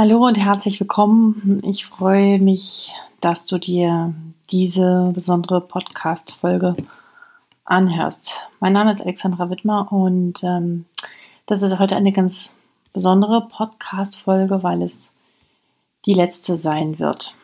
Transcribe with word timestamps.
Hallo 0.00 0.24
und 0.24 0.38
herzlich 0.38 0.78
willkommen. 0.78 1.58
Ich 1.64 1.86
freue 1.86 2.38
mich, 2.38 2.92
dass 3.20 3.46
du 3.46 3.58
dir 3.58 4.14
diese 4.52 5.10
besondere 5.12 5.60
Podcast-Folge 5.60 6.76
anhörst. 7.64 8.32
Mein 8.60 8.74
Name 8.74 8.92
ist 8.92 9.00
Alexandra 9.00 9.50
Wittmer 9.50 9.90
und 9.90 10.44
ähm, 10.44 10.84
das 11.46 11.62
ist 11.62 11.80
heute 11.80 11.96
eine 11.96 12.12
ganz 12.12 12.54
besondere 12.92 13.48
Podcast-Folge, 13.48 14.62
weil 14.62 14.82
es 14.82 15.10
die 16.06 16.14
letzte 16.14 16.56
sein 16.56 17.00
wird. 17.00 17.34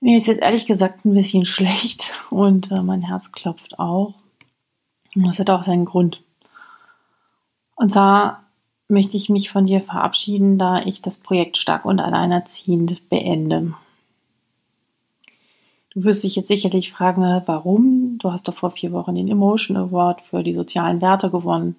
Mir 0.00 0.18
ist 0.18 0.26
jetzt 0.26 0.42
ehrlich 0.42 0.66
gesagt 0.66 1.04
ein 1.04 1.14
bisschen 1.14 1.44
schlecht 1.44 2.10
und 2.28 2.72
äh, 2.72 2.82
mein 2.82 3.02
Herz 3.02 3.30
klopft 3.30 3.78
auch. 3.78 4.14
Und 5.14 5.28
das 5.28 5.38
hat 5.38 5.48
auch 5.48 5.62
seinen 5.62 5.84
Grund. 5.84 6.24
Und 7.76 7.92
zwar 7.92 8.41
möchte 8.92 9.16
ich 9.16 9.28
mich 9.28 9.50
von 9.50 9.66
dir 9.66 9.80
verabschieden, 9.80 10.58
da 10.58 10.82
ich 10.82 11.02
das 11.02 11.16
Projekt 11.16 11.58
Stark 11.58 11.84
und 11.84 11.98
Alleinerziehend 11.98 13.08
beende. 13.08 13.74
Du 15.90 16.04
wirst 16.04 16.22
dich 16.22 16.36
jetzt 16.36 16.48
sicherlich 16.48 16.92
fragen, 16.92 17.22
warum? 17.46 18.18
Du 18.18 18.30
hast 18.30 18.46
doch 18.46 18.54
vor 18.54 18.70
vier 18.70 18.92
Wochen 18.92 19.14
den 19.14 19.28
Emotion 19.28 19.76
Award 19.76 20.22
für 20.22 20.42
die 20.42 20.54
sozialen 20.54 21.00
Werte 21.00 21.30
gewonnen. 21.30 21.76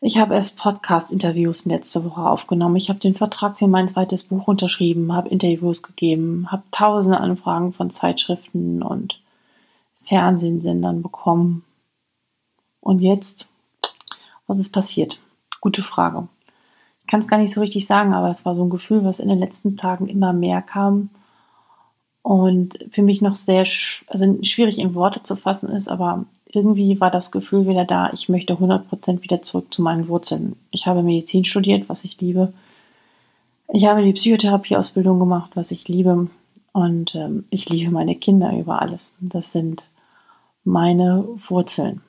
Ich 0.00 0.18
habe 0.18 0.34
erst 0.34 0.58
Podcast-Interviews 0.58 1.64
letzte 1.64 2.04
Woche 2.04 2.20
aufgenommen. 2.20 2.76
Ich 2.76 2.90
habe 2.90 3.00
den 3.00 3.14
Vertrag 3.14 3.58
für 3.58 3.66
mein 3.66 3.88
zweites 3.88 4.22
Buch 4.22 4.46
unterschrieben, 4.46 5.14
habe 5.14 5.30
Interviews 5.30 5.82
gegeben, 5.82 6.52
habe 6.52 6.62
tausende 6.70 7.18
Anfragen 7.18 7.72
von 7.72 7.88
Zeitschriften 7.90 8.82
und 8.82 9.18
Fernsehsendern 10.04 11.02
bekommen. 11.02 11.64
Und 12.80 13.00
jetzt, 13.00 13.48
was 14.46 14.58
ist 14.58 14.72
passiert? 14.72 15.18
Gute 15.64 15.82
Frage. 15.82 16.28
Ich 17.00 17.06
kann 17.06 17.20
es 17.20 17.26
gar 17.26 17.38
nicht 17.38 17.54
so 17.54 17.62
richtig 17.62 17.86
sagen, 17.86 18.12
aber 18.12 18.30
es 18.30 18.44
war 18.44 18.54
so 18.54 18.62
ein 18.62 18.68
Gefühl, 18.68 19.02
was 19.02 19.18
in 19.18 19.30
den 19.30 19.38
letzten 19.38 19.78
Tagen 19.78 20.08
immer 20.08 20.34
mehr 20.34 20.60
kam 20.60 21.08
und 22.20 22.78
für 22.90 23.00
mich 23.00 23.22
noch 23.22 23.34
sehr 23.34 23.66
also 24.08 24.38
schwierig 24.42 24.78
in 24.78 24.94
Worte 24.94 25.22
zu 25.22 25.36
fassen 25.36 25.70
ist, 25.70 25.88
aber 25.88 26.26
irgendwie 26.52 27.00
war 27.00 27.10
das 27.10 27.30
Gefühl 27.30 27.66
wieder 27.66 27.86
da, 27.86 28.10
ich 28.12 28.28
möchte 28.28 28.56
100% 28.56 29.22
wieder 29.22 29.40
zurück 29.40 29.72
zu 29.72 29.80
meinen 29.80 30.06
Wurzeln. 30.08 30.56
Ich 30.70 30.86
habe 30.86 31.02
Medizin 31.02 31.46
studiert, 31.46 31.88
was 31.88 32.04
ich 32.04 32.20
liebe. 32.20 32.52
Ich 33.72 33.86
habe 33.86 34.02
die 34.02 34.12
Psychotherapieausbildung 34.12 35.18
gemacht, 35.18 35.52
was 35.54 35.70
ich 35.70 35.88
liebe. 35.88 36.28
Und 36.74 37.14
ähm, 37.14 37.46
ich 37.48 37.70
liebe 37.70 37.90
meine 37.90 38.16
Kinder 38.16 38.54
über 38.54 38.82
alles. 38.82 39.14
Das 39.18 39.50
sind 39.50 39.88
meine 40.62 41.26
Wurzeln. 41.48 42.02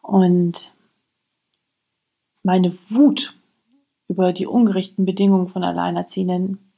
Und 0.00 0.72
meine 2.42 2.74
Wut 2.90 3.34
über 4.08 4.32
die 4.32 4.46
ungerechten 4.46 5.04
Bedingungen 5.04 5.48
von 5.48 5.64
Alleinerziehenden 5.64 6.72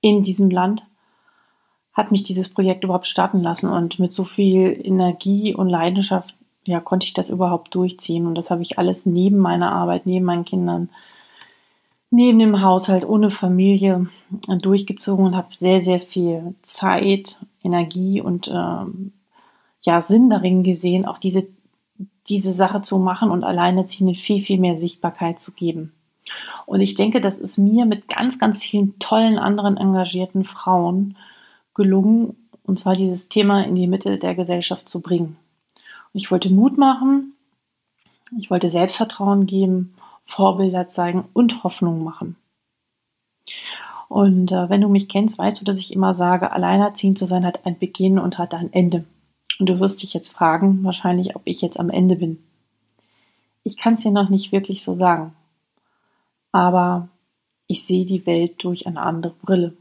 in 0.00 0.22
diesem 0.22 0.50
Land 0.50 0.86
hat 1.92 2.12
mich 2.12 2.22
dieses 2.22 2.48
Projekt 2.48 2.84
überhaupt 2.84 3.08
starten 3.08 3.40
lassen. 3.40 3.68
Und 3.68 3.98
mit 3.98 4.12
so 4.12 4.24
viel 4.24 4.80
Energie 4.84 5.54
und 5.54 5.68
Leidenschaft 5.68 6.34
ja, 6.64 6.80
konnte 6.80 7.06
ich 7.06 7.14
das 7.14 7.30
überhaupt 7.30 7.74
durchziehen. 7.74 8.26
Und 8.26 8.36
das 8.36 8.50
habe 8.50 8.62
ich 8.62 8.78
alles 8.78 9.06
neben 9.06 9.38
meiner 9.38 9.72
Arbeit, 9.72 10.06
neben 10.06 10.24
meinen 10.24 10.44
Kindern, 10.44 10.90
neben 12.10 12.38
dem 12.38 12.62
Haushalt, 12.62 13.08
ohne 13.08 13.30
Familie 13.30 14.06
durchgezogen 14.46 15.26
und 15.26 15.36
habe 15.36 15.54
sehr, 15.54 15.80
sehr 15.80 16.00
viel 16.00 16.54
Zeit, 16.62 17.38
Energie 17.64 18.20
und 18.20 18.48
ähm, 18.48 19.12
ja, 19.80 20.02
Sinn 20.02 20.30
darin 20.30 20.62
gesehen, 20.62 21.04
auch 21.04 21.18
diese 21.18 21.46
diese 22.28 22.52
Sache 22.52 22.82
zu 22.82 22.98
machen 22.98 23.30
und 23.30 23.44
Alleinerziehenden 23.44 24.14
viel, 24.14 24.42
viel 24.42 24.58
mehr 24.58 24.76
Sichtbarkeit 24.76 25.40
zu 25.40 25.52
geben. 25.52 25.92
Und 26.66 26.80
ich 26.80 26.94
denke, 26.94 27.20
das 27.20 27.38
ist 27.38 27.58
mir 27.58 27.86
mit 27.86 28.08
ganz, 28.08 28.38
ganz 28.38 28.62
vielen 28.62 28.98
tollen 28.98 29.38
anderen 29.38 29.76
engagierten 29.76 30.44
Frauen 30.44 31.16
gelungen, 31.74 32.36
und 32.64 32.78
zwar 32.78 32.96
dieses 32.96 33.28
Thema 33.28 33.64
in 33.64 33.74
die 33.74 33.86
Mitte 33.86 34.18
der 34.18 34.34
Gesellschaft 34.34 34.88
zu 34.88 35.00
bringen. 35.00 35.38
Und 36.12 36.20
ich 36.20 36.30
wollte 36.30 36.50
Mut 36.50 36.76
machen, 36.76 37.34
ich 38.38 38.50
wollte 38.50 38.68
Selbstvertrauen 38.68 39.46
geben, 39.46 39.94
Vorbilder 40.26 40.88
zeigen 40.88 41.24
und 41.32 41.64
Hoffnung 41.64 42.04
machen. 42.04 42.36
Und 44.08 44.52
äh, 44.52 44.68
wenn 44.68 44.82
du 44.82 44.88
mich 44.88 45.08
kennst, 45.08 45.38
weißt 45.38 45.60
du, 45.60 45.64
dass 45.64 45.78
ich 45.78 45.92
immer 45.92 46.14
sage, 46.14 46.52
alleinerziehend 46.52 47.18
zu 47.18 47.26
sein 47.26 47.46
hat 47.46 47.64
ein 47.64 47.78
Beginn 47.78 48.18
und 48.18 48.38
hat 48.38 48.54
ein 48.54 48.72
Ende. 48.72 49.04
Und 49.58 49.66
du 49.66 49.80
wirst 49.80 50.02
dich 50.02 50.14
jetzt 50.14 50.30
fragen, 50.30 50.84
wahrscheinlich, 50.84 51.34
ob 51.36 51.42
ich 51.44 51.60
jetzt 51.60 51.78
am 51.78 51.90
Ende 51.90 52.16
bin. 52.16 52.42
Ich 53.64 53.76
kann 53.76 53.94
es 53.94 54.02
dir 54.02 54.12
noch 54.12 54.28
nicht 54.28 54.52
wirklich 54.52 54.82
so 54.84 54.94
sagen. 54.94 55.34
Aber 56.52 57.08
ich 57.66 57.84
sehe 57.84 58.06
die 58.06 58.24
Welt 58.24 58.62
durch 58.64 58.86
eine 58.86 59.02
andere 59.02 59.34
Brille. 59.42 59.76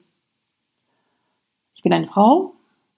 Ich 1.76 1.84
bin 1.84 1.94
eine 1.94 2.08
Frau, 2.08 2.54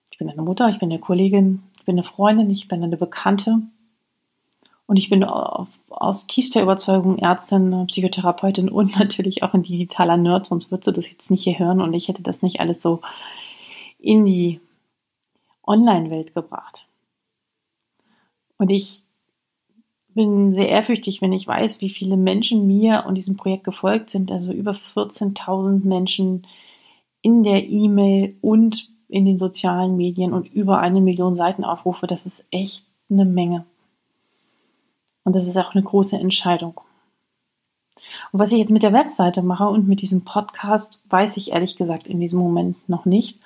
ich 0.10 0.18
bin 0.18 0.30
eine 0.30 0.42
Mutter, 0.42 0.70
ich 0.70 0.80
bin 0.80 0.90
eine 0.90 1.00
Kollegin, 1.00 1.64
ich 1.78 1.86
bin 1.86 1.96
eine 1.96 2.08
Freundin, 2.08 2.50
ich 2.50 2.68
bin 2.68 2.84
eine 2.84 2.98
Bekannte. 2.98 3.62
Und 4.88 4.96
ich 4.96 5.10
bin 5.10 5.24
aus 5.24 6.26
tiefster 6.26 6.64
Überzeugung 6.64 7.20
Ärztin, 7.20 7.86
Psychotherapeutin 7.88 8.70
und 8.70 8.96
natürlich 9.00 9.44
auch 9.44 9.54
ein 9.54 9.64
digitaler 9.64 10.18
Nerd, 10.18 10.48
sonst 10.48 10.72
würdest 10.72 10.88
du 10.88 10.92
das 10.94 11.12
jetzt 11.12 11.30
nicht 11.30 11.44
hier 11.44 11.60
hören 11.60 11.82
und 11.82 11.94
ich 11.94 12.08
hätte 12.08 12.24
das 12.24 12.42
nicht 12.42 12.60
alles 12.60 12.82
so 12.82 13.02
in 14.00 14.26
die 14.26 14.60
Online-Welt 15.70 16.34
gebracht. 16.34 16.86
Und 18.58 18.70
ich 18.70 19.04
bin 20.14 20.54
sehr 20.54 20.68
ehrfürchtig, 20.68 21.22
wenn 21.22 21.32
ich 21.32 21.48
weiß, 21.48 21.80
wie 21.82 21.90
viele 21.90 22.18
Menschen 22.18 22.68
mir 22.68 23.06
und 23.08 23.16
diesem 23.16 23.38
Projekt 23.38 23.64
gefolgt 23.64 24.10
sind. 24.10 24.32
Also 24.32 24.52
über 24.52 24.72
14.000 24.72 25.86
Menschen 25.86 26.46
in 27.22 27.44
der 27.44 27.70
E-Mail 27.70 28.36
und 28.42 28.90
in 29.08 29.26
den 29.26 29.38
sozialen 29.38 29.96
Medien 29.96 30.34
und 30.34 30.52
über 30.54 30.80
eine 30.80 31.02
Million 31.02 31.36
Seitenaufrufe. 31.36 32.08
Das 32.08 32.26
ist 32.26 32.44
echt 32.52 32.86
eine 33.10 33.26
Menge. 33.26 33.66
Und 35.24 35.36
das 35.36 35.48
ist 35.48 35.58
auch 35.58 35.74
eine 35.74 35.84
große 35.84 36.18
Entscheidung. 36.18 36.82
Und 38.32 38.40
was 38.40 38.52
ich 38.52 38.60
jetzt 38.60 38.72
mit 38.72 38.84
der 38.84 38.94
Webseite 38.94 39.42
mache 39.42 39.68
und 39.68 39.88
mit 39.88 40.02
diesem 40.02 40.24
Podcast, 40.24 41.00
weiß 41.10 41.38
ich 41.38 41.52
ehrlich 41.52 41.76
gesagt 41.76 42.08
in 42.08 42.20
diesem 42.20 42.40
Moment 42.40 42.78
noch 42.90 43.06
nicht. 43.06 43.40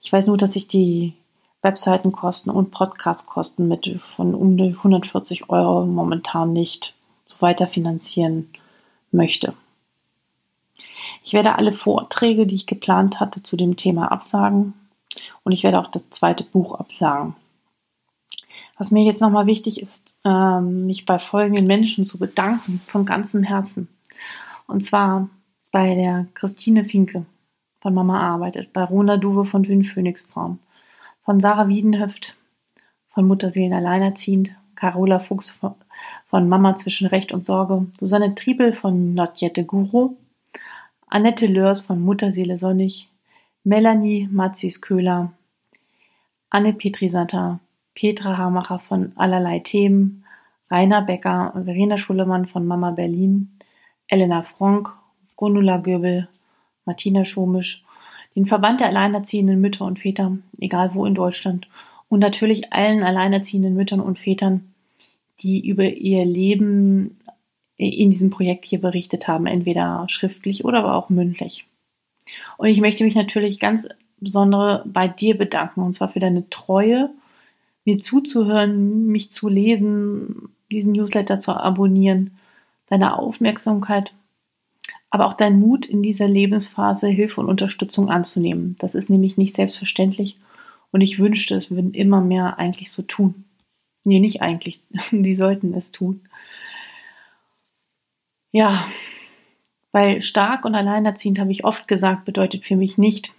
Ich 0.00 0.12
weiß 0.12 0.26
nur, 0.26 0.36
dass 0.36 0.56
ich 0.56 0.68
die 0.68 1.14
Webseitenkosten 1.62 2.50
und 2.50 2.70
Podcastkosten 2.70 3.68
mit 3.68 4.00
von 4.16 4.34
um 4.34 4.56
die 4.56 4.74
140 4.76 5.50
Euro 5.50 5.84
momentan 5.84 6.52
nicht 6.52 6.94
so 7.26 7.40
weiter 7.40 7.66
finanzieren 7.66 8.50
möchte. 9.12 9.54
Ich 11.22 11.32
werde 11.32 11.56
alle 11.56 11.72
Vorträge, 11.72 12.46
die 12.46 12.54
ich 12.54 12.66
geplant 12.66 13.20
hatte, 13.20 13.42
zu 13.42 13.56
dem 13.56 13.76
Thema 13.76 14.10
absagen 14.10 14.74
und 15.42 15.52
ich 15.52 15.62
werde 15.62 15.78
auch 15.78 15.88
das 15.88 16.08
zweite 16.10 16.44
Buch 16.44 16.74
absagen. 16.74 17.34
Was 18.78 18.90
mir 18.90 19.04
jetzt 19.04 19.20
nochmal 19.20 19.46
wichtig 19.46 19.80
ist, 19.80 20.14
ähm, 20.24 20.86
mich 20.86 21.04
bei 21.04 21.18
folgenden 21.18 21.66
Menschen 21.66 22.06
zu 22.06 22.18
bedanken 22.18 22.80
von 22.86 23.04
ganzem 23.04 23.42
Herzen. 23.42 23.88
Und 24.66 24.82
zwar 24.82 25.28
bei 25.70 25.94
der 25.94 26.26
Christine 26.34 26.84
Finke 26.84 27.26
von 27.80 27.92
Mama 27.92 28.20
arbeitet, 28.20 28.72
bei 28.72 28.82
Rona 28.82 29.18
Duwe 29.18 29.44
von 29.44 29.68
Wien 29.68 29.84
Phoenix 29.84 30.22
Frauen, 30.22 30.58
von 31.22 31.40
Sarah 31.40 31.68
Wiedenhöft, 31.68 32.36
von 33.08 33.26
Mutterseelen 33.26 33.72
alleinerziehend, 33.72 34.50
Carola 34.74 35.18
Fuchs 35.18 35.60
von 36.26 36.48
Mama 36.48 36.76
zwischen 36.76 37.06
Recht 37.06 37.32
und 37.32 37.44
Sorge, 37.44 37.86
Susanne 37.98 38.34
Triebel 38.34 38.72
von 38.72 39.14
Notjette 39.14 39.64
Guru, 39.64 40.16
Annette 41.08 41.46
Lörs 41.46 41.80
von 41.80 42.00
Mutterseele 42.00 42.56
Sonnig, 42.56 43.08
Melanie 43.64 44.28
Matzis-Köhler, 44.30 45.32
Anne 46.48 46.72
Petrisata, 46.72 47.60
Petra 47.94 48.38
Hamacher 48.38 48.78
von 48.78 49.12
Allerlei 49.16 49.58
Themen, 49.58 50.24
Rainer 50.70 51.02
Becker 51.02 51.52
und 51.54 51.64
Verena 51.64 51.98
Schullemann 51.98 52.46
von 52.46 52.66
Mama 52.66 52.92
Berlin, 52.92 53.58
Elena 54.08 54.42
Fronk, 54.42 54.94
Gundula 55.36 55.76
Göbel, 55.78 56.28
Martina 56.84 57.24
Schomisch 57.24 57.84
den 58.36 58.46
Verband 58.46 58.80
der 58.80 58.88
alleinerziehenden 58.88 59.60
Mütter 59.60 59.84
und 59.84 59.98
Väter, 59.98 60.38
egal 60.58 60.94
wo 60.94 61.04
in 61.06 61.14
Deutschland, 61.14 61.68
und 62.08 62.20
natürlich 62.20 62.72
allen 62.72 63.02
alleinerziehenden 63.02 63.74
Müttern 63.74 64.00
und 64.00 64.18
Vätern, 64.18 64.72
die 65.40 65.66
über 65.66 65.84
ihr 65.84 66.24
Leben 66.24 67.18
in 67.76 68.10
diesem 68.10 68.30
Projekt 68.30 68.66
hier 68.66 68.80
berichtet 68.80 69.26
haben, 69.26 69.46
entweder 69.46 70.04
schriftlich 70.08 70.64
oder 70.64 70.80
aber 70.80 70.94
auch 70.96 71.08
mündlich. 71.08 71.66
Und 72.58 72.68
ich 72.68 72.80
möchte 72.80 73.04
mich 73.04 73.14
natürlich 73.14 73.58
ganz 73.58 73.88
besonders 74.18 74.82
bei 74.84 75.08
dir 75.08 75.38
bedanken, 75.38 75.80
und 75.80 75.94
zwar 75.94 76.08
für 76.08 76.20
deine 76.20 76.48
Treue, 76.50 77.10
mir 77.84 77.98
zuzuhören, 77.98 79.06
mich 79.06 79.32
zu 79.32 79.48
lesen, 79.48 80.50
diesen 80.70 80.92
Newsletter 80.92 81.40
zu 81.40 81.52
abonnieren, 81.52 82.32
deine 82.88 83.18
Aufmerksamkeit 83.18 84.12
aber 85.10 85.26
auch 85.26 85.34
dein 85.34 85.58
Mut 85.58 85.86
in 85.86 86.02
dieser 86.02 86.28
Lebensphase 86.28 87.08
Hilfe 87.08 87.40
und 87.40 87.48
Unterstützung 87.48 88.10
anzunehmen. 88.10 88.76
Das 88.78 88.94
ist 88.94 89.10
nämlich 89.10 89.36
nicht 89.36 89.56
selbstverständlich 89.56 90.38
und 90.92 91.00
ich 91.00 91.18
wünschte, 91.18 91.56
es 91.56 91.70
würden 91.70 91.94
immer 91.94 92.20
mehr 92.20 92.58
eigentlich 92.58 92.92
so 92.92 93.02
tun. 93.02 93.44
Nee, 94.04 94.20
nicht 94.20 94.40
eigentlich, 94.40 94.82
die 95.10 95.34
sollten 95.34 95.74
es 95.74 95.90
tun. 95.90 96.22
Ja, 98.52 98.88
Weil 99.92 100.22
stark 100.22 100.64
und 100.64 100.74
alleinerziehend, 100.74 101.38
habe 101.40 101.52
ich 101.52 101.64
oft 101.64 101.88
gesagt, 101.88 102.24
bedeutet 102.24 102.64
für 102.64 102.76
mich 102.76 102.96
nicht, 102.96 103.32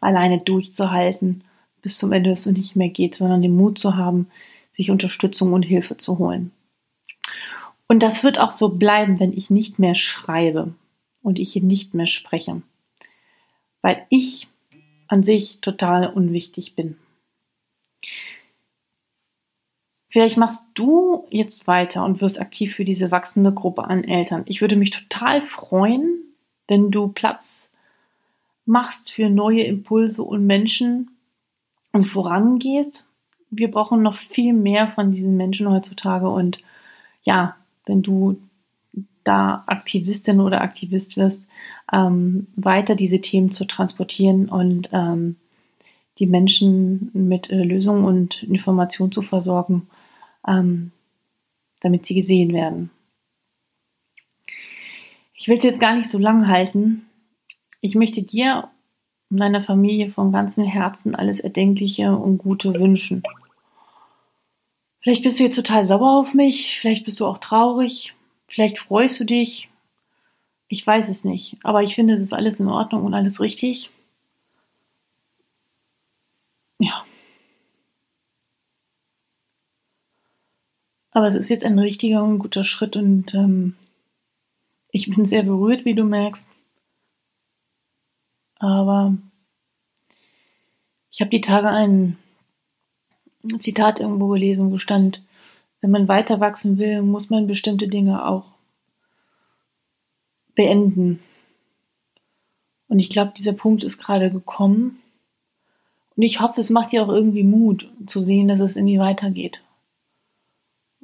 alleine 0.00 0.38
durchzuhalten, 0.40 1.44
bis 1.80 1.98
zum 1.98 2.12
Ende 2.12 2.30
es 2.30 2.46
nicht 2.46 2.76
mehr 2.76 2.88
geht, 2.88 3.16
sondern 3.16 3.42
den 3.42 3.56
Mut 3.56 3.78
zu 3.78 3.96
haben, 3.96 4.28
sich 4.72 4.90
Unterstützung 4.90 5.52
und 5.52 5.64
Hilfe 5.64 5.96
zu 5.96 6.18
holen. 6.18 6.52
Und 7.88 8.02
das 8.02 8.24
wird 8.24 8.38
auch 8.38 8.52
so 8.52 8.70
bleiben, 8.70 9.20
wenn 9.20 9.32
ich 9.32 9.50
nicht 9.50 9.78
mehr 9.78 9.94
schreibe 9.94 10.74
und 11.22 11.38
ich 11.38 11.52
hier 11.52 11.62
nicht 11.62 11.94
mehr 11.94 12.06
spreche. 12.06 12.62
Weil 13.80 14.06
ich 14.08 14.48
an 15.08 15.22
sich 15.22 15.60
total 15.60 16.06
unwichtig 16.08 16.74
bin. 16.74 16.96
Vielleicht 20.08 20.36
machst 20.36 20.66
du 20.74 21.26
jetzt 21.30 21.66
weiter 21.66 22.04
und 22.04 22.20
wirst 22.20 22.40
aktiv 22.40 22.74
für 22.74 22.84
diese 22.84 23.10
wachsende 23.10 23.52
Gruppe 23.52 23.84
an 23.84 24.04
Eltern. 24.04 24.42
Ich 24.46 24.60
würde 24.60 24.76
mich 24.76 24.90
total 24.90 25.40
freuen, 25.40 26.22
wenn 26.68 26.90
du 26.90 27.08
Platz 27.08 27.70
machst 28.66 29.10
für 29.10 29.30
neue 29.30 29.62
Impulse 29.62 30.22
und 30.22 30.46
Menschen 30.46 31.10
und 31.92 32.04
vorangehst. 32.04 33.06
Wir 33.50 33.70
brauchen 33.70 34.02
noch 34.02 34.16
viel 34.16 34.52
mehr 34.52 34.88
von 34.88 35.12
diesen 35.12 35.36
Menschen 35.36 35.70
heutzutage 35.70 36.28
und 36.28 36.62
ja, 37.22 37.56
wenn 37.86 38.02
du 38.02 38.36
da 39.24 39.64
Aktivistin 39.66 40.40
oder 40.40 40.60
Aktivist 40.60 41.16
wirst, 41.16 41.42
ähm, 41.92 42.48
weiter 42.56 42.94
diese 42.94 43.20
Themen 43.20 43.50
zu 43.52 43.64
transportieren 43.64 44.48
und 44.48 44.90
ähm, 44.92 45.36
die 46.18 46.26
Menschen 46.26 47.10
mit 47.14 47.50
äh, 47.50 47.62
Lösungen 47.62 48.04
und 48.04 48.42
Informationen 48.42 49.12
zu 49.12 49.22
versorgen, 49.22 49.88
ähm, 50.46 50.92
damit 51.80 52.06
sie 52.06 52.14
gesehen 52.14 52.52
werden. 52.52 52.90
Ich 55.34 55.48
will 55.48 55.58
es 55.58 55.64
jetzt 55.64 55.80
gar 55.80 55.96
nicht 55.96 56.08
so 56.08 56.18
lang 56.18 56.46
halten. 56.46 57.06
Ich 57.80 57.94
möchte 57.94 58.22
dir 58.22 58.68
und 59.32 59.38
deiner 59.38 59.62
Familie 59.62 60.10
von 60.10 60.30
ganzem 60.30 60.64
Herzen 60.64 61.14
alles 61.14 61.40
Erdenkliche 61.40 62.14
und 62.14 62.38
Gute 62.38 62.74
wünschen. 62.74 63.22
Vielleicht 65.00 65.24
bist 65.24 65.40
du 65.40 65.44
jetzt 65.44 65.56
total 65.56 65.88
sauer 65.88 66.20
auf 66.20 66.34
mich, 66.34 66.78
vielleicht 66.80 67.04
bist 67.04 67.18
du 67.18 67.26
auch 67.26 67.38
traurig, 67.38 68.14
vielleicht 68.52 68.78
freust 68.78 69.18
du 69.18 69.24
dich. 69.24 69.70
Ich 70.68 70.86
weiß 70.86 71.08
es 71.08 71.24
nicht, 71.24 71.56
aber 71.62 71.82
ich 71.82 71.94
finde, 71.94 72.14
es 72.14 72.20
ist 72.20 72.32
alles 72.32 72.60
in 72.60 72.68
Ordnung 72.68 73.04
und 73.04 73.14
alles 73.14 73.40
richtig. 73.40 73.90
Ja. 76.78 77.04
Aber 81.10 81.28
es 81.28 81.34
ist 81.34 81.48
jetzt 81.50 81.64
ein 81.64 81.78
richtiger 81.78 82.22
und 82.22 82.38
guter 82.38 82.64
Schritt 82.64 82.96
und 82.96 83.34
ähm, 83.34 83.76
ich 84.90 85.10
bin 85.10 85.26
sehr 85.26 85.42
berührt, 85.42 85.84
wie 85.84 85.94
du 85.94 86.04
merkst. 86.04 86.48
Aber 88.58 89.16
ich 91.10 91.20
habe 91.20 91.30
die 91.30 91.40
Tage 91.40 91.68
ein 91.68 92.16
Zitat 93.58 94.00
irgendwo 94.00 94.28
gelesen, 94.28 94.70
wo 94.70 94.78
stand, 94.78 95.22
wenn 95.82 95.90
man 95.90 96.08
weiter 96.08 96.40
wachsen 96.40 96.78
will, 96.78 97.02
muss 97.02 97.28
man 97.28 97.48
bestimmte 97.48 97.88
Dinge 97.88 98.24
auch 98.26 98.52
beenden. 100.54 101.20
Und 102.88 103.00
ich 103.00 103.10
glaube, 103.10 103.32
dieser 103.36 103.52
Punkt 103.52 103.82
ist 103.82 103.98
gerade 103.98 104.30
gekommen. 104.30 105.00
Und 106.14 106.22
ich 106.22 106.40
hoffe, 106.40 106.60
es 106.60 106.70
macht 106.70 106.92
dir 106.92 107.02
auch 107.02 107.08
irgendwie 107.08 107.42
Mut 107.42 107.90
zu 108.06 108.20
sehen, 108.20 108.46
dass 108.46 108.60
es 108.60 108.76
irgendwie 108.76 109.00
weitergeht. 109.00 109.64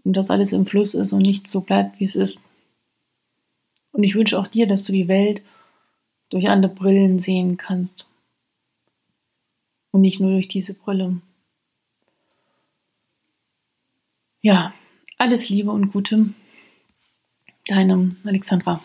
Und 0.05 0.17
dass 0.17 0.31
alles 0.31 0.53
im 0.53 0.65
Fluss 0.65 0.95
ist 0.95 1.13
und 1.13 1.23
nicht 1.23 1.49
so 1.49 1.63
bleibt, 1.63 1.99
wie 1.99 2.05
es 2.05 2.15
ist. 2.15 2.41
Und 3.91 4.05
ich 4.05 4.15
wünsche 4.15 4.39
auch 4.39 4.47
dir, 4.47 4.69
dass 4.69 4.85
du 4.85 4.93
die 4.93 5.09
Welt 5.09 5.43
durch 6.29 6.49
andere 6.49 6.73
Brillen 6.73 7.19
sehen 7.19 7.57
kannst. 7.57 8.07
Und 9.91 10.03
nicht 10.03 10.21
nur 10.21 10.31
durch 10.31 10.47
diese 10.47 10.75
Brille. 10.75 11.21
Ja, 14.41 14.73
alles 15.19 15.49
Liebe 15.49 15.71
und 15.73 15.93
Gute. 15.93 16.33
Deinem 17.67 18.17
Alexandra. 18.25 18.81